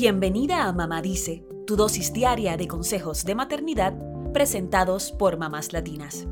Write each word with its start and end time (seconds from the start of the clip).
Bienvenida 0.00 0.68
a 0.68 0.72
Mamá 0.72 1.02
Dice, 1.02 1.44
tu 1.66 1.74
dosis 1.74 2.12
diaria 2.12 2.56
de 2.56 2.68
consejos 2.68 3.24
de 3.24 3.34
maternidad 3.34 3.98
presentados 4.32 5.10
por 5.10 5.38
mamás 5.38 5.72
latinas. 5.72 6.28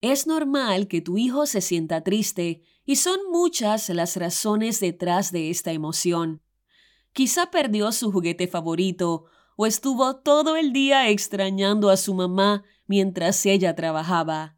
Es 0.00 0.26
normal 0.26 0.88
que 0.88 1.02
tu 1.02 1.18
hijo 1.18 1.44
se 1.44 1.60
sienta 1.60 2.00
triste 2.00 2.62
y 2.86 2.96
son 2.96 3.20
muchas 3.30 3.90
las 3.90 4.16
razones 4.16 4.80
detrás 4.80 5.32
de 5.32 5.50
esta 5.50 5.72
emoción. 5.72 6.40
Quizá 7.12 7.50
perdió 7.50 7.92
su 7.92 8.10
juguete 8.10 8.48
favorito 8.48 9.26
o 9.56 9.66
estuvo 9.66 10.16
todo 10.16 10.56
el 10.56 10.72
día 10.72 11.10
extrañando 11.10 11.90
a 11.90 11.98
su 11.98 12.14
mamá 12.14 12.64
mientras 12.86 13.44
ella 13.44 13.74
trabajaba. 13.74 14.56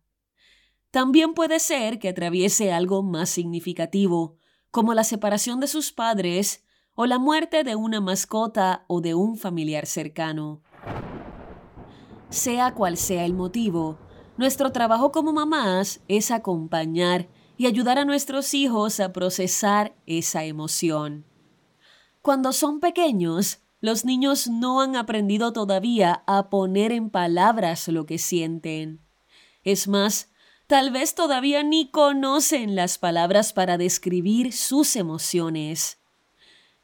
También 0.96 1.34
puede 1.34 1.58
ser 1.58 1.98
que 1.98 2.08
atraviese 2.08 2.72
algo 2.72 3.02
más 3.02 3.28
significativo, 3.28 4.38
como 4.70 4.94
la 4.94 5.04
separación 5.04 5.60
de 5.60 5.66
sus 5.66 5.92
padres 5.92 6.64
o 6.94 7.06
la 7.06 7.18
muerte 7.18 7.62
de 7.64 7.76
una 7.76 8.00
mascota 8.00 8.84
o 8.88 9.00
de 9.00 9.14
un 9.14 9.36
familiar 9.36 9.86
cercano. 9.86 10.62
Sea 12.30 12.74
cual 12.74 12.96
sea 12.96 13.24
el 13.24 13.34
motivo, 13.34 13.98
nuestro 14.36 14.72
trabajo 14.72 15.12
como 15.12 15.32
mamás 15.32 16.00
es 16.08 16.30
acompañar 16.30 17.28
y 17.56 17.66
ayudar 17.66 17.98
a 17.98 18.04
nuestros 18.04 18.52
hijos 18.54 19.00
a 19.00 19.12
procesar 19.12 19.94
esa 20.06 20.44
emoción. 20.44 21.24
Cuando 22.20 22.52
son 22.52 22.80
pequeños, 22.80 23.60
los 23.80 24.04
niños 24.04 24.48
no 24.48 24.80
han 24.80 24.96
aprendido 24.96 25.52
todavía 25.52 26.24
a 26.26 26.50
poner 26.50 26.92
en 26.92 27.08
palabras 27.10 27.88
lo 27.88 28.04
que 28.04 28.18
sienten. 28.18 29.00
Es 29.62 29.86
más, 29.86 30.30
Tal 30.66 30.90
vez 30.90 31.14
todavía 31.14 31.62
ni 31.62 31.90
conocen 31.90 32.74
las 32.74 32.98
palabras 32.98 33.52
para 33.52 33.78
describir 33.78 34.52
sus 34.52 34.96
emociones. 34.96 36.00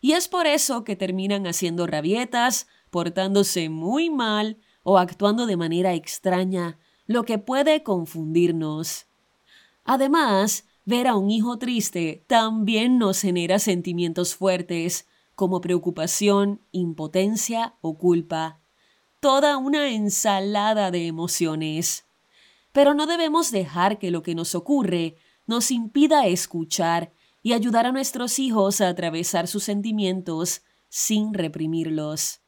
Y 0.00 0.12
es 0.12 0.28
por 0.28 0.46
eso 0.46 0.84
que 0.84 0.94
terminan 0.94 1.48
haciendo 1.48 1.88
rabietas, 1.88 2.68
portándose 2.90 3.68
muy 3.70 4.08
mal 4.08 4.58
o 4.84 4.98
actuando 4.98 5.46
de 5.46 5.56
manera 5.56 5.94
extraña, 5.94 6.78
lo 7.06 7.24
que 7.24 7.38
puede 7.38 7.82
confundirnos. 7.82 9.06
Además, 9.84 10.64
ver 10.84 11.08
a 11.08 11.16
un 11.16 11.30
hijo 11.30 11.58
triste 11.58 12.24
también 12.28 12.98
nos 12.98 13.20
genera 13.20 13.58
sentimientos 13.58 14.36
fuertes, 14.36 15.08
como 15.34 15.60
preocupación, 15.60 16.60
impotencia 16.70 17.74
o 17.80 17.98
culpa. 17.98 18.60
Toda 19.18 19.56
una 19.56 19.90
ensalada 19.90 20.92
de 20.92 21.08
emociones. 21.08 22.06
Pero 22.72 22.94
no 22.94 23.06
debemos 23.06 23.50
dejar 23.50 23.98
que 23.98 24.10
lo 24.10 24.22
que 24.22 24.34
nos 24.34 24.54
ocurre 24.54 25.16
nos 25.46 25.70
impida 25.70 26.26
escuchar 26.26 27.12
y 27.42 27.52
ayudar 27.52 27.86
a 27.86 27.92
nuestros 27.92 28.38
hijos 28.38 28.80
a 28.80 28.88
atravesar 28.88 29.46
sus 29.46 29.64
sentimientos 29.64 30.62
sin 30.88 31.34
reprimirlos. 31.34 32.40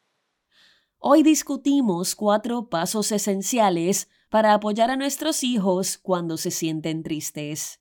Hoy 0.98 1.22
discutimos 1.22 2.14
cuatro 2.14 2.70
pasos 2.70 3.12
esenciales 3.12 4.08
para 4.30 4.54
apoyar 4.54 4.90
a 4.90 4.96
nuestros 4.96 5.44
hijos 5.44 5.98
cuando 5.98 6.38
se 6.38 6.50
sienten 6.50 7.02
tristes. 7.02 7.80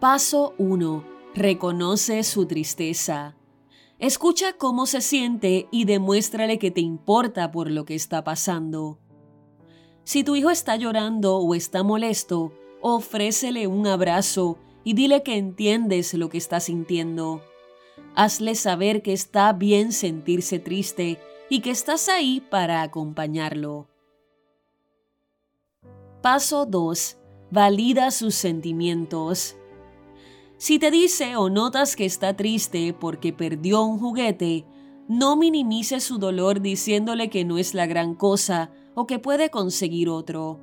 Paso 0.00 0.54
1. 0.58 1.04
Reconoce 1.34 2.22
su 2.24 2.44
tristeza. 2.44 3.36
Escucha 3.98 4.54
cómo 4.54 4.86
se 4.86 5.00
siente 5.00 5.68
y 5.70 5.84
demuéstrale 5.84 6.58
que 6.58 6.70
te 6.70 6.80
importa 6.80 7.50
por 7.50 7.70
lo 7.70 7.84
que 7.84 7.94
está 7.94 8.24
pasando. 8.24 8.98
Si 10.02 10.24
tu 10.24 10.36
hijo 10.36 10.50
está 10.50 10.76
llorando 10.76 11.38
o 11.38 11.54
está 11.54 11.82
molesto, 11.82 12.52
ofrécele 12.82 13.66
un 13.66 13.86
abrazo 13.86 14.58
y 14.82 14.94
dile 14.94 15.22
que 15.22 15.38
entiendes 15.38 16.12
lo 16.14 16.28
que 16.28 16.38
está 16.38 16.60
sintiendo. 16.60 17.42
Hazle 18.14 18.54
saber 18.54 19.02
que 19.02 19.12
está 19.12 19.52
bien 19.52 19.92
sentirse 19.92 20.58
triste 20.58 21.18
y 21.48 21.60
que 21.60 21.70
estás 21.70 22.08
ahí 22.08 22.40
para 22.40 22.82
acompañarlo. 22.82 23.88
Paso 26.20 26.66
2. 26.66 27.16
Valida 27.50 28.10
sus 28.10 28.34
sentimientos. 28.34 29.56
Si 30.56 30.78
te 30.78 30.90
dice 30.90 31.36
o 31.36 31.50
notas 31.50 31.96
que 31.96 32.04
está 32.04 32.36
triste 32.36 32.94
porque 32.98 33.32
perdió 33.32 33.82
un 33.82 33.98
juguete, 33.98 34.64
no 35.08 35.36
minimices 35.36 36.04
su 36.04 36.18
dolor 36.18 36.60
diciéndole 36.60 37.28
que 37.28 37.44
no 37.44 37.58
es 37.58 37.74
la 37.74 37.86
gran 37.86 38.14
cosa 38.14 38.70
o 38.94 39.06
que 39.06 39.18
puede 39.18 39.50
conseguir 39.50 40.08
otro. 40.08 40.60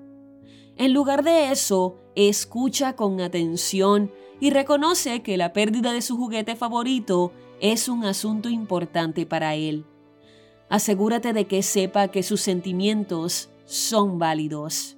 En 0.78 0.94
lugar 0.94 1.24
de 1.24 1.52
eso, 1.52 1.97
escucha 2.16 2.96
con 2.96 3.22
atención 3.22 4.12
y 4.40 4.50
reconoce 4.50 5.22
que 5.22 5.38
la 5.38 5.53
pérdida 5.53 5.91
de 5.91 6.02
su 6.02 6.18
juguete 6.18 6.56
favorito 6.56 7.31
es 7.59 7.88
un 7.88 8.06
asunto 8.06 8.50
importante 8.50 9.25
para 9.25 9.56
él. 9.56 9.85
Asegúrate 10.69 11.34
de 11.34 11.46
que 11.46 11.62
sepa 11.62 12.08
que 12.08 12.23
sus 12.23 12.41
sentimientos 12.41 13.50
son 13.66 14.18
válidos. 14.18 14.97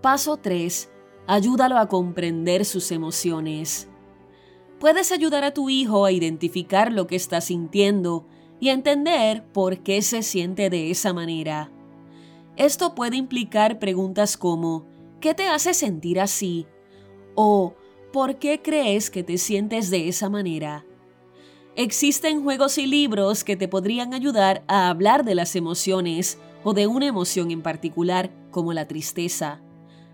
Paso 0.00 0.36
3 0.36 0.88
ayúdalo 1.30 1.78
a 1.78 1.86
comprender 1.86 2.64
sus 2.64 2.90
emociones. 2.90 3.88
Puedes 4.80 5.12
ayudar 5.12 5.44
a 5.44 5.54
tu 5.54 5.70
hijo 5.70 6.04
a 6.04 6.10
identificar 6.10 6.90
lo 6.90 7.06
que 7.06 7.14
está 7.14 7.40
sintiendo 7.40 8.26
y 8.58 8.70
a 8.70 8.72
entender 8.72 9.44
por 9.52 9.78
qué 9.84 10.02
se 10.02 10.24
siente 10.24 10.70
de 10.70 10.90
esa 10.90 11.12
manera. 11.12 11.70
Esto 12.56 12.96
puede 12.96 13.16
implicar 13.16 13.78
preguntas 13.78 14.36
como 14.36 14.86
¿qué 15.20 15.32
te 15.32 15.46
hace 15.46 15.72
sentir 15.72 16.18
así? 16.18 16.66
o 17.36 17.74
¿por 18.12 18.40
qué 18.40 18.60
crees 18.60 19.08
que 19.08 19.22
te 19.22 19.38
sientes 19.38 19.88
de 19.88 20.08
esa 20.08 20.28
manera? 20.28 20.84
Existen 21.76 22.42
juegos 22.42 22.76
y 22.76 22.88
libros 22.88 23.44
que 23.44 23.54
te 23.54 23.68
podrían 23.68 24.14
ayudar 24.14 24.64
a 24.66 24.88
hablar 24.88 25.24
de 25.24 25.36
las 25.36 25.54
emociones 25.54 26.38
o 26.64 26.74
de 26.74 26.88
una 26.88 27.06
emoción 27.06 27.52
en 27.52 27.62
particular, 27.62 28.32
como 28.50 28.72
la 28.72 28.88
tristeza. 28.88 29.62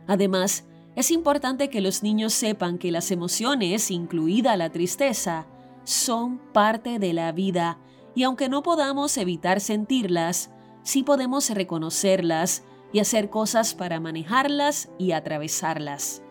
Además, 0.07 0.67
es 0.97 1.11
importante 1.11 1.69
que 1.69 1.83
los 1.83 2.03
niños 2.03 2.33
sepan 2.33 2.79
que 2.79 2.91
las 2.91 3.11
emociones, 3.11 3.91
incluida 3.91 4.57
la 4.57 4.71
tristeza, 4.71 5.47
son 5.85 6.39
parte 6.39 6.99
de 6.99 7.13
la 7.13 7.33
vida 7.33 7.79
y 8.15 8.23
aunque 8.23 8.49
no 8.49 8.63
podamos 8.63 9.19
evitar 9.19 9.61
sentirlas, 9.61 10.51
sí 10.83 11.03
podemos 11.03 11.51
reconocerlas 11.51 12.65
y 12.95 13.01
hacer 13.01 13.29
cosas 13.29 13.75
para 13.75 14.01
manejarlas 14.01 14.89
y 14.99 15.13
atravesarlas. 15.13 16.23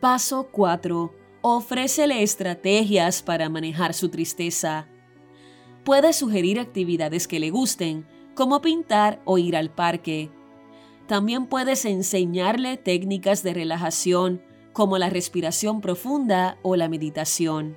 Paso 0.00 0.48
4. 0.52 1.14
Ofrécele 1.40 2.22
estrategias 2.22 3.22
para 3.22 3.48
manejar 3.48 3.94
su 3.94 4.10
tristeza. 4.10 4.86
Puede 5.82 6.12
sugerir 6.12 6.60
actividades 6.60 7.26
que 7.26 7.40
le 7.40 7.48
gusten, 7.48 8.06
como 8.34 8.60
pintar 8.60 9.22
o 9.24 9.38
ir 9.38 9.56
al 9.56 9.70
parque 9.70 10.30
también 11.10 11.46
puedes 11.46 11.86
enseñarle 11.86 12.76
técnicas 12.76 13.42
de 13.42 13.52
relajación 13.52 14.44
como 14.72 14.96
la 14.96 15.10
respiración 15.10 15.80
profunda 15.80 16.56
o 16.62 16.76
la 16.76 16.88
meditación. 16.88 17.76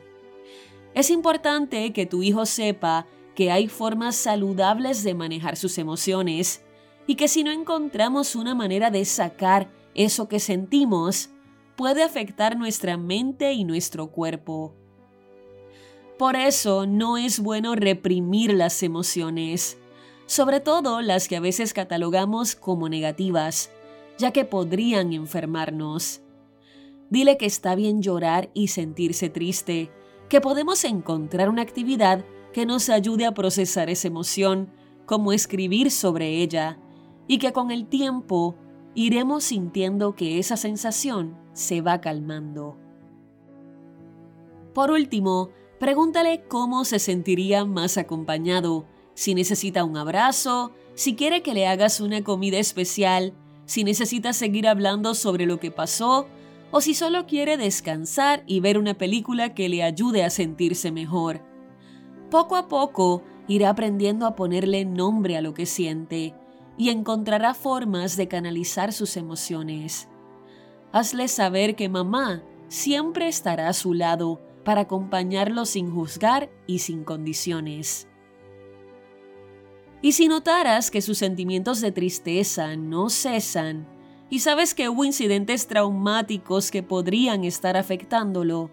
Es 0.94 1.10
importante 1.10 1.94
que 1.94 2.06
tu 2.06 2.22
hijo 2.22 2.46
sepa 2.46 3.08
que 3.34 3.52
hay 3.52 3.70
formas 3.70 4.16
saludables 4.16 5.04
de 5.04 5.16
manejar 5.16 5.58
sus 5.58 5.80
emociones 5.80 6.64
y 7.08 7.16
que 7.16 7.28
si 7.28 7.44
no 7.44 7.50
encontramos 7.50 8.36
una 8.36 8.54
manera 8.54 8.92
de 8.92 9.04
sacar 9.04 9.72
eso 9.96 10.28
que 10.28 10.40
sentimos, 10.40 11.32
puede 11.76 12.04
afectar 12.04 12.56
nuestra 12.56 12.98
mente 12.98 13.54
y 13.54 13.64
nuestro 13.64 14.12
cuerpo. 14.12 14.76
Por 16.20 16.36
eso 16.36 16.86
no 16.86 17.18
es 17.18 17.40
bueno 17.40 17.74
reprimir 17.74 18.54
las 18.54 18.84
emociones 18.84 19.80
sobre 20.26 20.60
todo 20.60 21.02
las 21.02 21.28
que 21.28 21.36
a 21.36 21.40
veces 21.40 21.74
catalogamos 21.74 22.56
como 22.56 22.90
negativas, 22.90 23.72
ya 24.18 24.32
que 24.32 24.46
podrían 24.46 25.14
enfermarnos. 25.14 26.22
Dile 27.10 27.38
que 27.38 27.46
está 27.46 27.76
bien 27.76 28.02
llorar 28.02 28.50
y 28.54 28.70
sentirse 28.70 29.30
triste, 29.30 29.92
que 30.30 30.42
podemos 30.42 30.84
encontrar 30.84 31.50
una 31.50 31.62
actividad 31.62 32.26
que 32.54 32.66
nos 32.66 32.90
ayude 32.90 33.26
a 33.26 33.34
procesar 33.34 33.90
esa 33.90 34.08
emoción, 34.08 34.70
como 35.06 35.34
escribir 35.34 35.92
sobre 35.92 36.42
ella, 36.42 36.80
y 37.28 37.38
que 37.38 37.52
con 37.52 37.72
el 37.72 37.88
tiempo 37.88 38.56
iremos 38.96 39.44
sintiendo 39.44 40.16
que 40.16 40.40
esa 40.40 40.58
sensación 40.58 41.38
se 41.54 41.82
va 41.82 42.00
calmando. 42.00 42.78
Por 44.74 44.92
último, 44.92 45.50
pregúntale 45.80 46.46
cómo 46.48 46.86
se 46.86 47.00
sentiría 47.00 47.66
más 47.66 47.98
acompañado 47.98 48.86
si 49.14 49.36
necesita 49.36 49.84
un 49.84 49.98
abrazo, 49.98 50.74
si 50.96 51.16
quiere 51.16 51.42
que 51.42 51.54
le 51.54 51.68
hagas 51.68 52.00
una 52.00 52.24
comida 52.24 52.58
especial, 52.58 53.34
si 53.66 53.84
necesita 53.84 54.34
seguir 54.34 54.68
hablando 54.68 55.16
sobre 55.16 55.46
lo 55.46 55.60
que 55.60 55.72
pasó 55.72 56.28
o 56.72 56.82
si 56.82 56.94
solo 56.94 57.26
quiere 57.28 57.58
descansar 57.58 58.44
y 58.48 58.60
ver 58.60 58.78
una 58.78 58.96
película 58.96 59.54
que 59.54 59.70
le 59.70 59.84
ayude 59.84 60.24
a 60.24 60.30
sentirse 60.30 60.92
mejor. 60.92 61.42
Poco 62.32 62.56
a 62.56 62.68
poco 62.68 63.24
irá 63.48 63.70
aprendiendo 63.70 64.26
a 64.26 64.36
ponerle 64.36 64.86
nombre 64.86 65.38
a 65.38 65.42
lo 65.42 65.54
que 65.54 65.66
siente 65.66 66.34
y 66.78 66.90
encontrará 66.90 67.54
formas 67.54 68.18
de 68.18 68.28
canalizar 68.28 68.92
sus 68.92 69.18
emociones. 69.18 70.10
Hazle 70.92 71.28
saber 71.28 71.76
que 71.76 71.90
mamá 71.90 72.44
siempre 72.70 73.28
estará 73.28 73.68
a 73.68 73.74
su 73.74 73.94
lado 73.94 74.42
para 74.64 74.82
acompañarlo 74.82 75.66
sin 75.66 75.92
juzgar 75.92 76.50
y 76.66 76.80
sin 76.80 77.04
condiciones. 77.04 78.08
Y 80.04 80.12
si 80.12 80.28
notaras 80.28 80.92
que 80.92 81.02
sus 81.02 81.18
sentimientos 81.18 81.80
de 81.80 81.94
tristeza 81.94 82.76
no 82.76 83.10
cesan 83.10 83.88
y 84.30 84.40
sabes 84.40 84.74
que 84.74 84.90
hubo 84.90 85.06
incidentes 85.06 85.66
traumáticos 85.66 86.72
que 86.72 86.84
podrían 86.84 87.46
estar 87.46 87.78
afectándolo, 87.78 88.70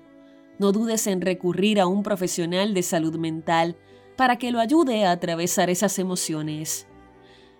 no 0.59 0.73
dudes 0.73 1.07
en 1.07 1.21
recurrir 1.21 1.79
a 1.79 1.87
un 1.87 2.03
profesional 2.03 2.75
de 2.75 2.83
salud 2.83 3.17
mental 3.17 3.77
para 4.17 4.39
que 4.39 4.51
lo 4.51 4.59
ayude 4.59 5.05
a 5.05 5.13
atravesar 5.13 5.71
esas 5.71 6.01
emociones. 6.01 6.89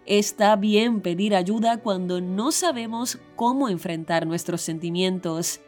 Está 0.05 0.57
bien 0.57 1.01
pedir 1.01 1.37
ayuda 1.37 1.77
cuando 1.77 2.21
no 2.21 2.51
sabemos 2.51 3.21
cómo 3.37 3.69
enfrentar 3.69 4.27
nuestros 4.27 4.63
sentimientos, 4.63 5.61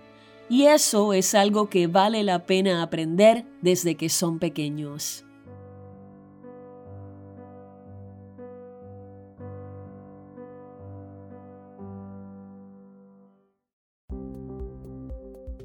y 0.48 0.64
eso 0.64 1.12
es 1.12 1.36
algo 1.36 1.70
que 1.70 1.86
vale 1.86 2.24
la 2.24 2.46
pena 2.46 2.82
aprender 2.82 3.46
desde 3.60 3.94
que 3.94 4.08
son 4.08 4.40
pequeños. 4.40 5.24